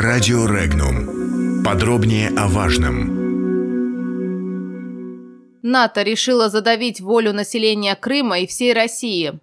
[0.00, 1.64] Радио Регнум.
[1.64, 3.08] Подробнее о важном.
[5.62, 9.40] НАТО решила задавить волю населения Крыма и всей России.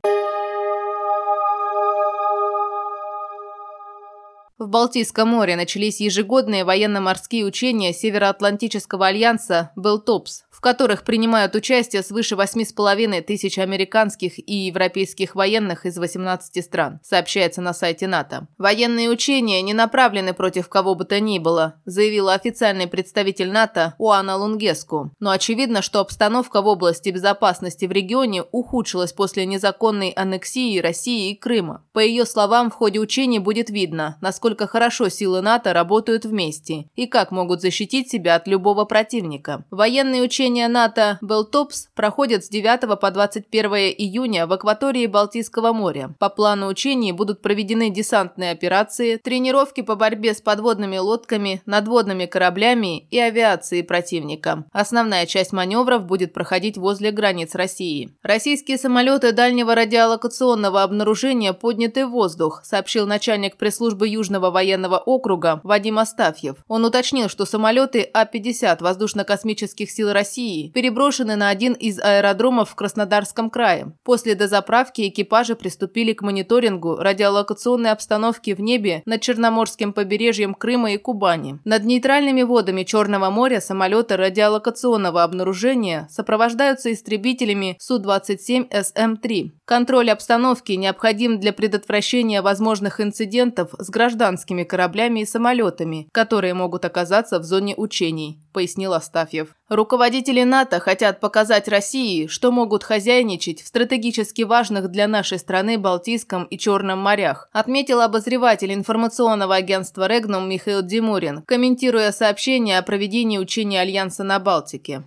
[4.57, 12.35] В Балтийском море начались ежегодные военно-морские учения Североатлантического альянса «Белтопс», в которых принимают участие свыше
[12.35, 18.47] 8,5 тысяч американских и европейских военных из 18 стран, сообщается на сайте НАТО.
[18.57, 24.37] Военные учения не направлены против кого бы то ни было, заявила официальный представитель НАТО Уана
[24.37, 25.11] Лунгеску.
[25.19, 31.35] Но очевидно, что обстановка в области безопасности в регионе ухудшилась после незаконной аннексии России и
[31.35, 31.83] Крыма.
[31.91, 37.07] По ее словам, в ходе учений будет видно, насколько хорошо силы НАТО работают вместе и
[37.07, 39.65] как могут защитить себя от любого противника.
[39.71, 43.65] Военные Учения НАТО «Белтопс» проходят с 9 по 21
[43.97, 46.13] июня в акватории Балтийского моря.
[46.19, 53.07] По плану учений будут проведены десантные операции, тренировки по борьбе с подводными лодками, надводными кораблями
[53.09, 54.65] и авиацией противника.
[54.71, 58.15] Основная часть маневров будет проходить возле границ России.
[58.21, 65.99] Российские самолеты дальнего радиолокационного обнаружения подняты в воздух, сообщил начальник пресс-службы Южного военного округа Вадим
[65.99, 66.57] Астафьев.
[66.67, 73.49] Он уточнил, что самолеты А-50 воздушно-космических сил России переброшены на один из аэродромов в Краснодарском
[73.49, 73.93] крае.
[74.03, 80.97] После дозаправки экипажи приступили к мониторингу радиолокационной обстановки в небе над Черноморским побережьем Крыма и
[80.97, 81.59] Кубани.
[81.65, 89.51] Над нейтральными водами Черного моря самолеты радиолокационного обнаружения сопровождаются истребителями Су-27СМ-3.
[89.65, 93.89] Контроль обстановки необходим для предотвращения возможных инцидентов с
[94.25, 99.49] гражданскими кораблями и самолетами, которые могут оказаться в зоне учений, пояснил Астафьев.
[99.69, 106.45] Руководители НАТО хотят показать России, что могут хозяйничать в стратегически важных для нашей страны Балтийском
[106.45, 113.81] и Черном морях, отметил обозреватель информационного агентства «Регнум» Михаил Димурин, комментируя сообщение о проведении учения
[113.81, 115.03] Альянса на Балтике.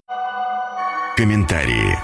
[1.16, 1.98] Комментарии.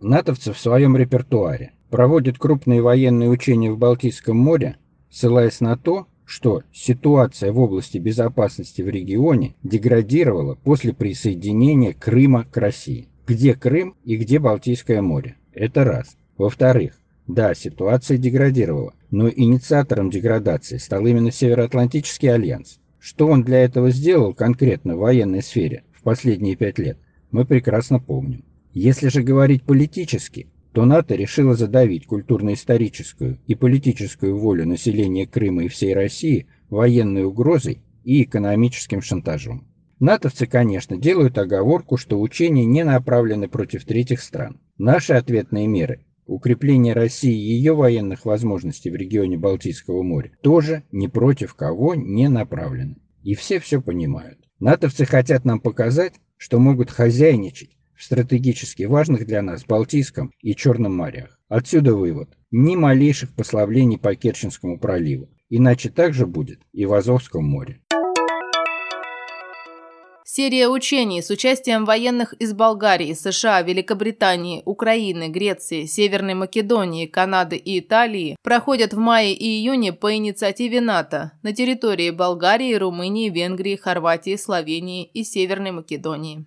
[0.00, 4.76] Натовцы в своем репертуаре проводят крупные военные учения в Балтийском море,
[5.10, 12.56] ссылаясь на то, что ситуация в области безопасности в регионе деградировала после присоединения Крыма к
[12.56, 13.08] России.
[13.26, 15.36] Где Крым и где Балтийское море?
[15.52, 16.16] Это раз.
[16.36, 16.94] Во-вторых,
[17.26, 22.78] да, ситуация деградировала, но инициатором деградации стал именно Североатлантический альянс.
[22.98, 26.98] Что он для этого сделал конкретно в военной сфере в последние пять лет,
[27.30, 28.44] мы прекрасно помним.
[28.72, 35.68] Если же говорить политически, то НАТО решило задавить культурно-историческую и политическую волю населения Крыма и
[35.68, 39.66] всей России военной угрозой и экономическим шантажом.
[39.98, 44.60] НАТОвцы, конечно, делают оговорку, что учения не направлены против третьих стран.
[44.78, 51.06] Наши ответные меры– укрепление России и ее военных возможностей в регионе Балтийского моря– тоже ни
[51.06, 52.96] против кого не направлены.
[53.22, 54.38] И все все понимают.
[54.60, 61.38] НАТОвцы хотят нам показать, что могут хозяйничать стратегически важных для нас Балтийском и Черном морях.
[61.48, 62.30] Отсюда вывод.
[62.50, 65.28] Ни малейших послаблений по Керченскому проливу.
[65.48, 67.80] Иначе так же будет и в Азовском море.
[70.32, 77.80] Серия учений с участием военных из Болгарии, США, Великобритании, Украины, Греции, Северной Македонии, Канады и
[77.80, 84.36] Италии проходят в мае и июне по инициативе НАТО на территории Болгарии, Румынии, Венгрии, Хорватии,
[84.36, 86.46] Словении и Северной Македонии.